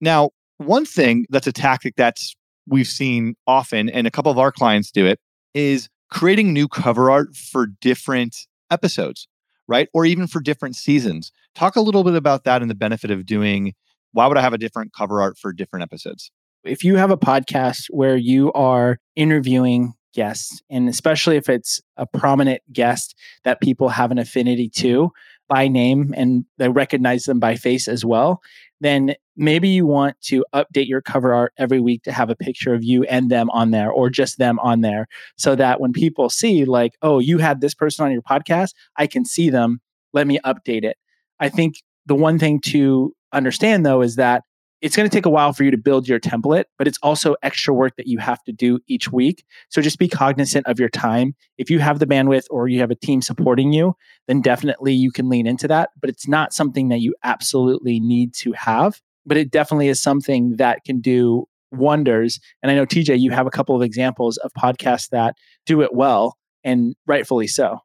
Now, 0.01 0.31
one 0.59 0.85
thing 0.85 1.27
that's 1.31 1.47
a 1.47 1.53
tactic 1.53 1.95
that's 1.97 2.37
we've 2.69 2.87
seen 2.87 3.35
often, 3.47 3.89
and 3.89 4.07
a 4.07 4.11
couple 4.11 4.31
of 4.31 4.39
our 4.39 4.53
clients 4.53 4.91
do 4.91 5.07
it, 5.07 5.19
is 5.55 5.89
creating 6.11 6.53
new 6.53 6.69
cover 6.69 7.11
art 7.11 7.35
for 7.35 7.67
different 7.81 8.37
episodes 8.71 9.29
right? 9.69 9.89
Or 9.93 10.05
even 10.05 10.27
for 10.27 10.41
different 10.41 10.77
seasons. 10.77 11.33
Talk 11.55 11.77
a 11.77 11.81
little 11.81 12.05
bit 12.05 12.15
about 12.15 12.45
that 12.45 12.63
and 12.63 12.71
the 12.71 12.75
benefit 12.75 13.11
of 13.11 13.27
doing 13.27 13.75
why 14.13 14.29
would 14.29 14.39
I 14.39 14.43
have 14.43 14.53
a 14.53 14.59
different 14.59 14.93
cover 14.93 15.21
art 15.21 15.37
for 15.37 15.53
different 15.53 15.83
episodes? 15.83 16.31
If 16.63 16.85
you 16.85 16.97
have 16.97 17.11
a 17.11 17.17
podcast 17.17 17.87
where 17.91 18.17
you 18.17 18.53
are 18.53 18.99
interviewing 19.17 19.95
guests, 20.15 20.63
and 20.71 20.89
especially 20.89 21.37
if 21.37 21.49
it's 21.49 21.83
a 21.97 22.07
prominent 22.07 22.63
guest 22.73 23.17
that 23.43 23.61
people 23.61 23.89
have 23.91 24.11
an 24.13 24.19
affinity 24.19 24.69
to 24.69 25.11
by 25.49 25.69
name 25.69 26.15
and 26.17 26.45
they 26.59 26.69
recognize 26.69 27.25
them 27.25 27.41
by 27.41 27.57
face 27.57 27.89
as 27.89 28.05
well, 28.05 28.41
then 28.81 29.15
maybe 29.37 29.69
you 29.69 29.87
want 29.87 30.21
to 30.23 30.45
update 30.55 30.87
your 30.87 31.03
cover 31.03 31.35
art 31.35 31.53
every 31.59 31.81
week 31.81 32.03
to 32.03 32.13
have 32.13 32.31
a 32.31 32.37
picture 32.37 32.75
of 32.75 32.85
you 32.85 33.05
and 33.05 33.31
them 33.31 33.51
on 33.51 33.71
there 33.71 33.91
or 33.91 34.09
just 34.09 34.39
them 34.39 34.59
on 34.61 34.81
there 34.81 35.07
so 35.37 35.55
that 35.55 35.81
when 35.81 35.93
people 35.93 36.31
see 36.31 36.65
like 36.65 36.93
oh 37.03 37.19
you 37.19 37.39
had 37.39 37.61
this 37.61 37.75
person 37.75 38.05
on 38.05 38.13
your 38.13 38.23
podcast 38.23 38.75
i 38.97 39.07
can 39.07 39.25
see 39.25 39.51
them 39.51 39.81
let 40.13 40.27
me 40.27 40.39
update 40.45 40.85
it 40.85 40.97
i 41.41 41.49
think 41.49 41.77
the 42.07 42.15
one 42.15 42.39
thing 42.39 42.61
to 42.61 43.15
understand 43.33 43.85
though 43.85 44.03
is 44.03 44.17
that 44.17 44.43
it's 44.85 44.97
going 44.97 45.09
to 45.09 45.17
take 45.17 45.25
a 45.25 45.31
while 45.31 45.55
for 45.55 45.65
you 45.65 45.71
to 45.71 45.79
build 45.79 46.07
your 46.07 46.21
template, 46.21 46.65
but 46.77 46.87
it's 46.87 46.99
also 47.03 47.37
extra 47.43 47.73
work 47.73 47.97
that 47.97 48.07
you 48.07 48.19
have 48.19 48.45
to 48.45 48.53
do 48.53 48.81
each 48.87 49.11
week. 49.11 49.43
So 49.71 49.81
just 49.81 49.99
be 49.99 50.09
cognizant 50.09 50.67
of 50.67 50.79
your 50.79 50.91
time. 50.91 51.35
If 51.57 51.71
you 51.71 51.79
have 51.79 52.01
the 52.01 52.07
bandwidth 52.07 52.45
or 52.51 52.69
you 52.69 52.81
have 52.81 52.91
a 52.91 52.95
team 52.95 53.23
supporting 53.23 53.73
you, 53.73 53.97
then 54.29 54.43
definitely 54.43 54.93
you 54.93 55.11
can 55.11 55.31
lean 55.31 55.47
into 55.47 55.67
that. 55.69 55.89
But 55.99 56.11
it's 56.11 56.29
not 56.29 56.53
something 56.53 56.91
that 56.91 57.01
you 57.01 57.15
absolutely 57.25 57.99
need 57.99 58.35
to 58.35 58.53
have, 58.53 59.01
but 59.27 59.37
it 59.37 59.51
definitely 59.51 59.89
is 59.89 60.03
something 60.03 60.57
that 60.57 60.85
can 60.85 61.01
do 61.01 61.47
wonders. 61.73 62.39
And 62.63 62.71
I 62.71 62.75
know, 62.75 62.87
TJ, 62.87 63.21
you 63.21 63.31
have 63.31 63.47
a 63.47 63.51
couple 63.51 63.75
of 63.75 63.83
examples 63.83 64.37
of 64.39 64.53
podcasts 64.53 65.09
that 65.11 65.37
do 65.67 65.83
it 65.83 65.95
well 65.95 66.37
and 66.63 66.95
rightfully 67.07 67.47
so. 67.47 67.79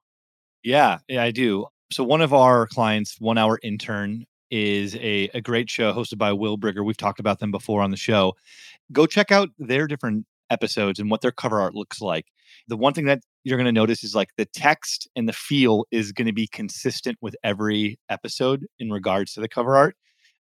Yeah, 0.63 0.99
yeah, 1.07 1.23
I 1.23 1.31
do. 1.31 1.67
So 1.91 2.03
one 2.03 2.21
of 2.21 2.33
our 2.33 2.67
clients, 2.67 3.15
one 3.19 3.37
hour 3.37 3.59
intern, 3.63 4.25
is 4.51 4.95
a, 4.95 5.29
a 5.33 5.41
great 5.41 5.69
show 5.69 5.93
hosted 5.93 6.17
by 6.17 6.33
Will 6.33 6.57
Brigger. 6.57 6.83
We've 6.83 6.97
talked 6.97 7.19
about 7.19 7.39
them 7.39 7.51
before 7.51 7.81
on 7.81 7.91
the 7.91 7.97
show. 7.97 8.33
Go 8.91 9.05
check 9.05 9.31
out 9.31 9.49
their 9.57 9.87
different 9.87 10.25
episodes 10.49 10.99
and 10.99 11.09
what 11.09 11.21
their 11.21 11.31
cover 11.31 11.61
art 11.61 11.75
looks 11.75 12.01
like. 12.01 12.25
The 12.67 12.77
one 12.77 12.93
thing 12.93 13.05
that 13.05 13.21
you're 13.43 13.57
going 13.57 13.65
to 13.65 13.71
notice 13.71 14.03
is 14.03 14.15
like 14.15 14.29
the 14.37 14.45
text 14.45 15.07
and 15.15 15.27
the 15.29 15.33
feel 15.33 15.85
is 15.91 16.11
going 16.11 16.27
to 16.27 16.33
be 16.33 16.47
consistent 16.47 17.17
with 17.21 17.35
every 17.43 17.99
episode 18.09 18.65
in 18.79 18.89
regards 18.89 19.33
to 19.33 19.39
the 19.39 19.47
cover 19.47 19.75
art. 19.75 19.95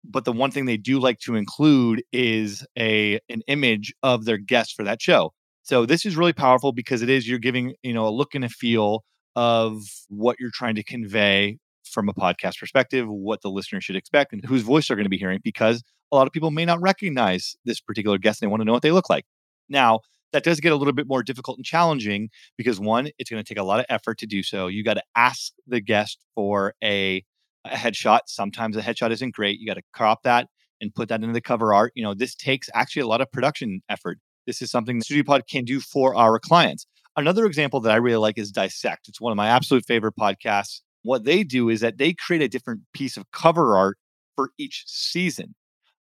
But 0.03 0.25
the 0.25 0.31
one 0.31 0.51
thing 0.51 0.65
they 0.65 0.77
do 0.77 0.99
like 0.99 1.19
to 1.19 1.35
include 1.35 2.03
is 2.11 2.65
a 2.77 3.19
an 3.29 3.41
image 3.47 3.93
of 4.01 4.25
their 4.25 4.37
guest 4.37 4.75
for 4.75 4.83
that 4.83 5.01
show. 5.01 5.33
So 5.63 5.85
this 5.85 6.05
is 6.05 6.15
really 6.15 6.33
powerful 6.33 6.71
because 6.71 7.01
it 7.01 7.09
is 7.09 7.27
you're 7.27 7.37
giving, 7.37 7.75
you 7.83 7.93
know, 7.93 8.07
a 8.07 8.09
look 8.09 8.33
and 8.33 8.45
a 8.45 8.49
feel 8.49 9.03
of 9.35 9.83
what 10.07 10.37
you're 10.39 10.51
trying 10.53 10.75
to 10.75 10.83
convey 10.83 11.57
from 11.83 12.09
a 12.09 12.13
podcast 12.13 12.59
perspective, 12.59 13.07
what 13.07 13.41
the 13.41 13.49
listener 13.49 13.81
should 13.81 13.95
expect 13.95 14.33
and 14.33 14.43
whose 14.45 14.61
voice 14.61 14.87
they're 14.87 14.97
going 14.97 15.05
to 15.05 15.09
be 15.09 15.17
hearing, 15.17 15.39
because 15.43 15.83
a 16.11 16.15
lot 16.15 16.27
of 16.27 16.33
people 16.33 16.51
may 16.51 16.65
not 16.65 16.81
recognize 16.81 17.55
this 17.65 17.79
particular 17.79 18.17
guest 18.17 18.41
and 18.41 18.47
they 18.47 18.51
want 18.51 18.61
to 18.61 18.65
know 18.65 18.73
what 18.73 18.81
they 18.81 18.91
look 18.91 19.09
like. 19.09 19.25
Now, 19.67 19.99
that 20.31 20.43
does 20.43 20.59
get 20.59 20.71
a 20.71 20.75
little 20.75 20.93
bit 20.93 21.07
more 21.07 21.23
difficult 21.23 21.57
and 21.57 21.65
challenging 21.65 22.29
because 22.57 22.79
one, 22.79 23.09
it's 23.17 23.29
going 23.29 23.43
to 23.43 23.47
take 23.47 23.59
a 23.59 23.63
lot 23.63 23.79
of 23.79 23.85
effort 23.89 24.19
to 24.19 24.27
do 24.27 24.43
so. 24.43 24.67
You 24.67 24.83
got 24.83 24.95
to 24.95 25.03
ask 25.15 25.51
the 25.67 25.81
guest 25.81 26.19
for 26.35 26.73
a, 26.83 27.23
a 27.65 27.75
headshot. 27.75 28.21
Sometimes 28.27 28.77
a 28.77 28.81
headshot 28.81 29.11
isn't 29.11 29.35
great. 29.35 29.59
You 29.59 29.67
got 29.67 29.75
to 29.75 29.83
crop 29.93 30.23
that 30.23 30.47
and 30.81 30.93
put 30.93 31.09
that 31.09 31.21
into 31.21 31.33
the 31.33 31.41
cover 31.41 31.73
art. 31.73 31.91
You 31.95 32.03
know, 32.03 32.13
this 32.13 32.35
takes 32.35 32.69
actually 32.73 33.01
a 33.01 33.07
lot 33.07 33.21
of 33.21 33.31
production 33.31 33.81
effort. 33.89 34.19
This 34.47 34.61
is 34.61 34.71
something 34.71 34.97
that 34.97 35.05
StudioPod 35.05 35.47
can 35.47 35.65
do 35.65 35.79
for 35.79 36.15
our 36.15 36.39
clients. 36.39 36.87
Another 37.15 37.45
example 37.45 37.79
that 37.81 37.91
I 37.91 37.97
really 37.97 38.17
like 38.17 38.37
is 38.37 38.51
Dissect. 38.51 39.09
It's 39.09 39.19
one 39.19 39.31
of 39.31 39.37
my 39.37 39.47
absolute 39.47 39.85
favorite 39.85 40.15
podcasts 40.17 40.81
what 41.03 41.23
they 41.23 41.43
do 41.43 41.69
is 41.69 41.81
that 41.81 41.97
they 41.97 42.13
create 42.13 42.41
a 42.41 42.47
different 42.47 42.81
piece 42.93 43.17
of 43.17 43.29
cover 43.31 43.77
art 43.77 43.97
for 44.35 44.51
each 44.57 44.83
season. 44.87 45.55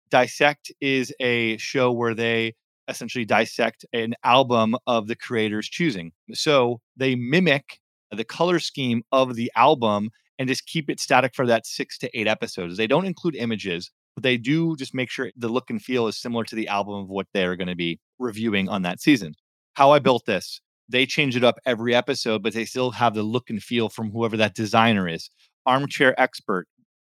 Dissect 0.10 0.72
is 0.81 1.13
a 1.20 1.58
show 1.58 1.91
where 1.91 2.13
they 2.13 2.53
essentially 2.88 3.24
dissect 3.24 3.86
an 3.93 4.13
album 4.24 4.75
of 4.88 5.08
the 5.08 5.15
creator's 5.15 5.70
choosing. 5.70 6.12
So 6.34 6.81
they 6.98 7.15
mimic 7.15 7.79
the 8.12 8.25
color 8.25 8.60
scheme 8.60 9.03
of 9.12 9.36
the 9.36 9.51
album 9.55 10.10
and 10.41 10.48
just 10.48 10.65
keep 10.65 10.89
it 10.89 11.00
static 11.00 11.36
for 11.36 11.45
that 11.45 11.67
six 11.67 12.00
to 12.00 12.10
eight 12.19 12.25
episodes. 12.25 12.75
They 12.75 12.88
don't 12.88 13.05
include 13.05 13.36
images, 13.36 13.91
but 14.15 14.24
they 14.24 14.38
do 14.38 14.75
just 14.75 14.95
make 14.95 15.12
sure 15.12 15.29
the 15.38 15.48
look 15.48 15.69
and 15.69 15.79
feel 15.79 16.07
is 16.07 16.17
similar 16.17 16.43
to 16.45 16.55
the 16.55 16.67
album 16.67 16.95
of 16.95 17.10
what 17.10 17.27
they're 17.31 17.55
going 17.55 17.67
to 17.67 17.75
be 17.75 18.00
reviewing 18.17 18.67
on 18.67 18.81
that 18.81 19.00
season. 19.00 19.36
How 19.75 19.91
I 19.91 20.00
mm. 20.00 20.03
built 20.03 20.25
this, 20.25 20.60
they 20.89 21.05
change 21.05 21.36
it 21.36 21.43
up 21.43 21.60
every 21.63 21.93
episode, 21.93 22.41
but 22.41 22.53
they 22.53 22.65
still 22.65 22.89
have 22.89 23.13
the 23.13 23.21
look 23.21 23.51
and 23.51 23.62
feel 23.62 23.88
from 23.88 24.10
whoever 24.10 24.36
that 24.38 24.55
designer 24.55 25.07
is. 25.07 25.29
Armchair 25.67 26.19
Expert, 26.19 26.67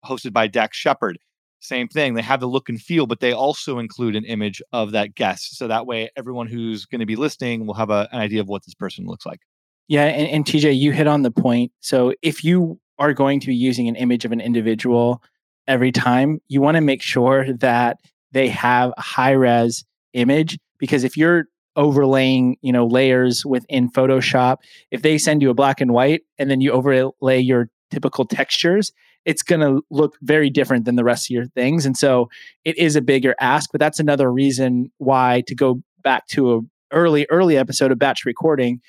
hosted 0.04 0.32
by 0.32 0.46
Dax 0.46 0.76
Shepard. 0.76 1.18
Same 1.58 1.88
thing. 1.88 2.14
They 2.14 2.22
have 2.22 2.38
the 2.38 2.46
look 2.46 2.68
and 2.68 2.80
feel, 2.80 3.08
but 3.08 3.18
they 3.18 3.32
also 3.32 3.80
include 3.80 4.14
an 4.14 4.24
image 4.24 4.62
of 4.72 4.92
that 4.92 5.16
guest. 5.16 5.56
So 5.56 5.66
that 5.66 5.84
way, 5.84 6.10
everyone 6.16 6.46
who's 6.46 6.86
going 6.86 7.00
to 7.00 7.06
be 7.06 7.16
listening 7.16 7.66
will 7.66 7.74
have 7.74 7.90
a, 7.90 8.08
an 8.12 8.20
idea 8.20 8.40
of 8.40 8.46
what 8.46 8.64
this 8.64 8.74
person 8.74 9.04
looks 9.04 9.26
like. 9.26 9.40
Yeah. 9.88 10.04
And, 10.04 10.28
and 10.28 10.44
TJ, 10.44 10.78
you 10.78 10.92
hit 10.92 11.08
on 11.08 11.22
the 11.22 11.32
point. 11.32 11.72
So 11.80 12.14
if 12.22 12.44
you 12.44 12.78
are 12.98 13.12
going 13.12 13.40
to 13.40 13.46
be 13.46 13.54
using 13.54 13.88
an 13.88 13.96
image 13.96 14.24
of 14.24 14.32
an 14.32 14.40
individual 14.40 15.22
every 15.66 15.92
time, 15.92 16.40
you 16.48 16.60
want 16.60 16.76
to 16.76 16.80
make 16.80 17.02
sure 17.02 17.52
that 17.54 17.98
they 18.32 18.48
have 18.48 18.92
a 18.96 19.02
high 19.02 19.32
res 19.32 19.84
image 20.12 20.58
because 20.78 21.04
if 21.04 21.16
you're 21.16 21.46
overlaying, 21.76 22.56
you 22.62 22.72
know, 22.72 22.86
layers 22.86 23.44
within 23.44 23.90
Photoshop, 23.90 24.58
if 24.90 25.02
they 25.02 25.18
send 25.18 25.42
you 25.42 25.50
a 25.50 25.54
black 25.54 25.80
and 25.80 25.92
white 25.92 26.22
and 26.38 26.50
then 26.50 26.60
you 26.60 26.72
overlay 26.72 27.38
your 27.38 27.68
typical 27.90 28.24
textures, 28.24 28.92
it's 29.24 29.42
going 29.42 29.60
to 29.60 29.82
look 29.90 30.16
very 30.22 30.48
different 30.48 30.84
than 30.84 30.96
the 30.96 31.04
rest 31.04 31.26
of 31.26 31.34
your 31.34 31.46
things. 31.46 31.84
And 31.84 31.96
so 31.96 32.30
it 32.64 32.78
is 32.78 32.96
a 32.96 33.02
bigger 33.02 33.34
ask, 33.40 33.70
but 33.72 33.80
that's 33.80 34.00
another 34.00 34.32
reason 34.32 34.90
why 34.98 35.42
to 35.48 35.54
go 35.54 35.82
back 36.02 36.26
to 36.28 36.54
a 36.54 36.60
early 36.92 37.26
early 37.30 37.56
episode 37.56 37.90
of 37.90 37.98
batch 37.98 38.24
recording 38.24 38.80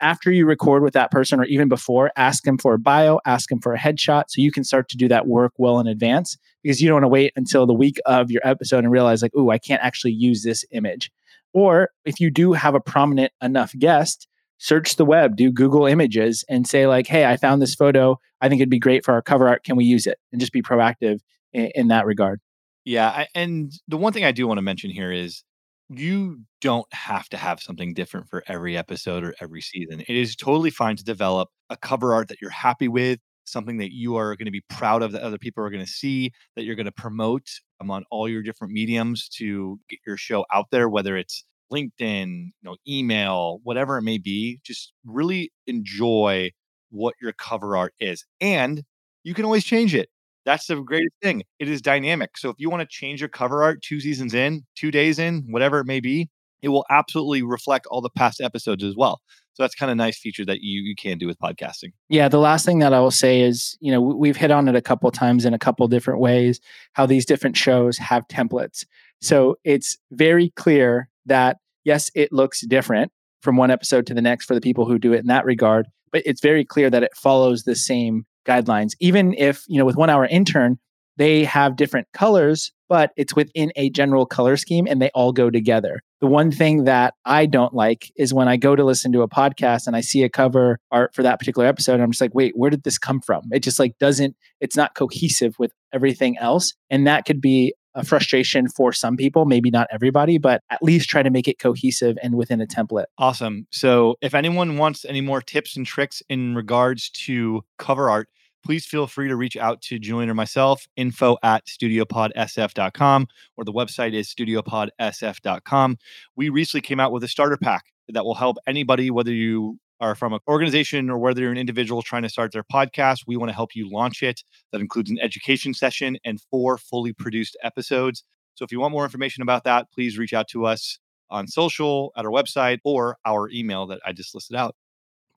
after 0.00 0.30
you 0.30 0.46
record 0.46 0.82
with 0.82 0.94
that 0.94 1.10
person 1.10 1.40
or 1.40 1.44
even 1.44 1.68
before, 1.68 2.10
ask 2.16 2.44
them 2.44 2.58
for 2.58 2.74
a 2.74 2.78
bio, 2.78 3.20
ask 3.26 3.48
them 3.48 3.60
for 3.60 3.74
a 3.74 3.78
headshot 3.78 4.24
so 4.28 4.40
you 4.40 4.52
can 4.52 4.64
start 4.64 4.88
to 4.88 4.96
do 4.96 5.08
that 5.08 5.26
work 5.26 5.52
well 5.58 5.78
in 5.80 5.86
advance 5.86 6.36
because 6.62 6.80
you 6.80 6.88
don't 6.88 6.96
want 6.96 7.04
to 7.04 7.08
wait 7.08 7.32
until 7.36 7.66
the 7.66 7.74
week 7.74 7.98
of 8.06 8.30
your 8.30 8.42
episode 8.44 8.78
and 8.78 8.90
realize, 8.90 9.22
like, 9.22 9.32
oh, 9.36 9.50
I 9.50 9.58
can't 9.58 9.82
actually 9.82 10.12
use 10.12 10.42
this 10.42 10.64
image. 10.72 11.10
Or 11.52 11.90
if 12.04 12.20
you 12.20 12.30
do 12.30 12.52
have 12.52 12.74
a 12.74 12.80
prominent 12.80 13.32
enough 13.42 13.72
guest, 13.78 14.28
search 14.58 14.96
the 14.96 15.04
web, 15.04 15.36
do 15.36 15.50
Google 15.50 15.86
images 15.86 16.44
and 16.48 16.66
say, 16.66 16.86
like, 16.86 17.06
hey, 17.06 17.24
I 17.24 17.36
found 17.36 17.60
this 17.60 17.74
photo. 17.74 18.18
I 18.40 18.48
think 18.48 18.60
it'd 18.60 18.70
be 18.70 18.78
great 18.78 19.04
for 19.04 19.12
our 19.12 19.22
cover 19.22 19.48
art. 19.48 19.64
Can 19.64 19.76
we 19.76 19.84
use 19.84 20.06
it? 20.06 20.18
And 20.32 20.40
just 20.40 20.52
be 20.52 20.62
proactive 20.62 21.20
in, 21.52 21.70
in 21.74 21.88
that 21.88 22.06
regard. 22.06 22.40
Yeah. 22.84 23.26
And 23.34 23.72
the 23.88 23.96
one 23.96 24.12
thing 24.12 24.24
I 24.24 24.32
do 24.32 24.46
want 24.46 24.58
to 24.58 24.62
mention 24.62 24.90
here 24.90 25.12
is 25.12 25.44
you 25.90 26.40
don't 26.60 26.86
have 26.92 27.28
to 27.30 27.36
have 27.36 27.60
something 27.60 27.94
different 27.94 28.28
for 28.28 28.44
every 28.46 28.76
episode 28.76 29.24
or 29.24 29.34
every 29.40 29.60
season. 29.60 30.00
It 30.00 30.16
is 30.16 30.36
totally 30.36 30.70
fine 30.70 30.96
to 30.96 31.04
develop 31.04 31.48
a 31.68 31.76
cover 31.76 32.14
art 32.14 32.28
that 32.28 32.40
you're 32.40 32.50
happy 32.50 32.88
with, 32.88 33.18
something 33.44 33.78
that 33.78 33.92
you 33.92 34.16
are 34.16 34.36
going 34.36 34.46
to 34.46 34.52
be 34.52 34.62
proud 34.68 35.02
of 35.02 35.12
that 35.12 35.22
other 35.22 35.38
people 35.38 35.64
are 35.64 35.70
going 35.70 35.84
to 35.84 35.90
see, 35.90 36.30
that 36.54 36.64
you're 36.64 36.76
going 36.76 36.86
to 36.86 36.92
promote 36.92 37.48
on 37.80 38.04
all 38.10 38.28
your 38.28 38.42
different 38.42 38.72
mediums 38.72 39.28
to 39.28 39.80
get 39.88 39.98
your 40.06 40.16
show 40.16 40.44
out 40.52 40.66
there, 40.70 40.88
whether 40.88 41.16
it's 41.16 41.44
LinkedIn, 41.72 42.28
you 42.28 42.52
know, 42.62 42.76
email, 42.86 43.58
whatever 43.64 43.98
it 43.98 44.02
may 44.02 44.18
be. 44.18 44.60
Just 44.64 44.92
really 45.04 45.50
enjoy 45.66 46.50
what 46.90 47.14
your 47.20 47.32
cover 47.32 47.76
art 47.76 47.94
is. 47.98 48.24
And 48.40 48.82
you 49.24 49.34
can 49.34 49.44
always 49.44 49.64
change 49.64 49.94
it. 49.94 50.08
That's 50.44 50.66
the 50.66 50.76
greatest 50.76 51.14
thing. 51.22 51.42
It 51.58 51.68
is 51.68 51.82
dynamic. 51.82 52.36
So 52.38 52.50
if 52.50 52.56
you 52.58 52.70
want 52.70 52.80
to 52.80 52.88
change 52.88 53.20
your 53.20 53.28
cover 53.28 53.62
art 53.62 53.82
two 53.82 54.00
seasons 54.00 54.34
in, 54.34 54.64
two 54.74 54.90
days 54.90 55.18
in, 55.18 55.44
whatever 55.48 55.80
it 55.80 55.86
may 55.86 56.00
be, 56.00 56.30
it 56.62 56.68
will 56.68 56.84
absolutely 56.90 57.42
reflect 57.42 57.86
all 57.86 58.00
the 58.00 58.10
past 58.10 58.40
episodes 58.40 58.84
as 58.84 58.94
well. 58.96 59.20
So 59.54 59.62
that's 59.62 59.74
kind 59.74 59.90
of 59.90 59.96
nice 59.96 60.18
feature 60.18 60.44
that 60.46 60.60
you 60.62 60.80
you 60.82 60.94
can 60.94 61.18
do 61.18 61.26
with 61.26 61.38
podcasting. 61.38 61.92
Yeah, 62.08 62.28
the 62.28 62.38
last 62.38 62.64
thing 62.64 62.78
that 62.78 62.94
I 62.94 63.00
will 63.00 63.10
say 63.10 63.42
is, 63.42 63.76
you 63.80 63.90
know, 63.90 64.00
we've 64.00 64.36
hit 64.36 64.50
on 64.50 64.68
it 64.68 64.76
a 64.76 64.80
couple 64.80 65.10
times 65.10 65.44
in 65.44 65.54
a 65.54 65.58
couple 65.58 65.86
different 65.88 66.20
ways 66.20 66.60
how 66.94 67.06
these 67.06 67.26
different 67.26 67.56
shows 67.56 67.98
have 67.98 68.26
templates. 68.28 68.84
So 69.20 69.56
it's 69.64 69.98
very 70.12 70.50
clear 70.56 71.08
that 71.26 71.58
yes, 71.84 72.10
it 72.14 72.32
looks 72.32 72.62
different 72.66 73.12
from 73.42 73.56
one 73.56 73.70
episode 73.70 74.06
to 74.06 74.14
the 74.14 74.22
next 74.22 74.46
for 74.46 74.54
the 74.54 74.60
people 74.60 74.86
who 74.86 74.98
do 74.98 75.12
it 75.12 75.20
in 75.20 75.26
that 75.26 75.44
regard, 75.44 75.86
but 76.12 76.22
it's 76.24 76.40
very 76.40 76.64
clear 76.64 76.90
that 76.90 77.02
it 77.02 77.16
follows 77.16 77.64
the 77.64 77.74
same 77.74 78.24
guidelines. 78.46 78.92
Even 79.00 79.34
if, 79.34 79.64
you 79.68 79.78
know, 79.78 79.84
with 79.84 79.96
one 79.96 80.10
hour 80.10 80.26
intern, 80.26 80.78
they 81.16 81.44
have 81.44 81.76
different 81.76 82.08
colors, 82.14 82.72
but 82.88 83.10
it's 83.16 83.36
within 83.36 83.72
a 83.76 83.90
general 83.90 84.24
color 84.24 84.56
scheme 84.56 84.86
and 84.88 85.02
they 85.02 85.10
all 85.14 85.32
go 85.32 85.50
together. 85.50 86.00
The 86.20 86.26
one 86.26 86.50
thing 86.50 86.84
that 86.84 87.14
I 87.24 87.46
don't 87.46 87.74
like 87.74 88.10
is 88.16 88.32
when 88.32 88.48
I 88.48 88.56
go 88.56 88.74
to 88.74 88.84
listen 88.84 89.12
to 89.12 89.22
a 89.22 89.28
podcast 89.28 89.86
and 89.86 89.94
I 89.94 90.00
see 90.00 90.22
a 90.22 90.28
cover 90.28 90.78
art 90.90 91.14
for 91.14 91.22
that 91.22 91.38
particular 91.38 91.66
episode, 91.66 92.00
I'm 92.00 92.10
just 92.10 92.20
like, 92.20 92.34
wait, 92.34 92.52
where 92.56 92.70
did 92.70 92.82
this 92.84 92.98
come 92.98 93.20
from? 93.20 93.42
It 93.52 93.60
just 93.60 93.78
like 93.78 93.98
doesn't, 93.98 94.36
it's 94.60 94.76
not 94.76 94.94
cohesive 94.94 95.58
with 95.58 95.72
everything 95.92 96.38
else. 96.38 96.74
And 96.88 97.06
that 97.06 97.26
could 97.26 97.40
be 97.40 97.74
a 97.94 98.04
frustration 98.04 98.68
for 98.68 98.92
some 98.92 99.16
people, 99.16 99.44
maybe 99.44 99.70
not 99.70 99.86
everybody, 99.90 100.38
but 100.38 100.62
at 100.70 100.82
least 100.82 101.08
try 101.08 101.22
to 101.22 101.30
make 101.30 101.48
it 101.48 101.58
cohesive 101.58 102.16
and 102.22 102.36
within 102.36 102.60
a 102.60 102.66
template. 102.66 103.06
Awesome. 103.18 103.66
So 103.70 104.16
if 104.20 104.34
anyone 104.34 104.76
wants 104.76 105.04
any 105.04 105.20
more 105.20 105.40
tips 105.40 105.76
and 105.76 105.86
tricks 105.86 106.22
in 106.28 106.54
regards 106.54 107.10
to 107.10 107.62
cover 107.78 108.10
art, 108.10 108.28
please 108.64 108.84
feel 108.84 109.06
free 109.06 109.28
to 109.28 109.36
reach 109.36 109.56
out 109.56 109.80
to 109.82 109.98
Julian 109.98 110.30
or 110.30 110.34
myself, 110.34 110.86
info 110.96 111.36
at 111.42 111.66
studiopodsf.com, 111.66 113.26
or 113.56 113.64
the 113.64 113.72
website 113.72 114.12
is 114.12 114.28
studiopodsf.com. 114.28 115.98
We 116.36 116.48
recently 116.48 116.82
came 116.82 117.00
out 117.00 117.12
with 117.12 117.24
a 117.24 117.28
starter 117.28 117.56
pack 117.56 117.86
that 118.08 118.24
will 118.24 118.34
help 118.34 118.58
anybody, 118.66 119.10
whether 119.10 119.32
you 119.32 119.78
are 120.00 120.14
from 120.14 120.32
an 120.32 120.40
organization 120.48 121.10
or 121.10 121.18
whether 121.18 121.42
you're 121.42 121.52
an 121.52 121.58
individual 121.58 122.02
trying 122.02 122.22
to 122.22 122.28
start 122.28 122.52
their 122.52 122.64
podcast, 122.64 123.20
we 123.26 123.36
want 123.36 123.50
to 123.50 123.54
help 123.54 123.74
you 123.74 123.90
launch 123.90 124.22
it. 124.22 124.42
That 124.72 124.80
includes 124.80 125.10
an 125.10 125.18
education 125.20 125.74
session 125.74 126.16
and 126.24 126.40
four 126.50 126.78
fully 126.78 127.12
produced 127.12 127.56
episodes. 127.62 128.24
So 128.54 128.64
if 128.64 128.72
you 128.72 128.80
want 128.80 128.92
more 128.92 129.04
information 129.04 129.42
about 129.42 129.64
that, 129.64 129.86
please 129.92 130.18
reach 130.18 130.32
out 130.32 130.48
to 130.48 130.66
us 130.66 130.98
on 131.30 131.46
social, 131.46 132.12
at 132.16 132.24
our 132.24 132.30
website, 132.30 132.78
or 132.84 133.16
our 133.24 133.48
email 133.50 133.86
that 133.86 134.00
I 134.04 134.12
just 134.12 134.34
listed 134.34 134.56
out. 134.56 134.74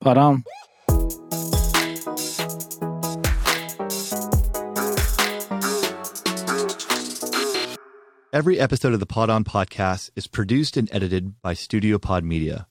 But 0.00 0.18
um. 0.18 0.44
Every 8.32 8.58
episode 8.58 8.92
of 8.92 8.98
the 8.98 9.06
Pod 9.06 9.30
On 9.30 9.44
podcast 9.44 10.10
is 10.16 10.26
produced 10.26 10.76
and 10.76 10.88
edited 10.92 11.40
by 11.40 11.54
Studio 11.54 11.98
Pod 11.98 12.24
Media. 12.24 12.66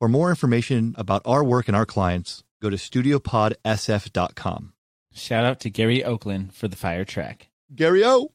For 0.00 0.08
more 0.08 0.30
information 0.30 0.94
about 0.96 1.22
our 1.24 1.42
work 1.42 1.66
and 1.66 1.76
our 1.76 1.84
clients, 1.84 2.44
go 2.62 2.70
to 2.70 2.76
studiopodsf.com. 2.76 4.72
Shout 5.12 5.44
out 5.44 5.58
to 5.60 5.70
Gary 5.70 6.04
Oakland 6.04 6.54
for 6.54 6.68
the 6.68 6.76
fire 6.76 7.04
track. 7.04 7.48
Gary 7.74 8.04
O. 8.04 8.30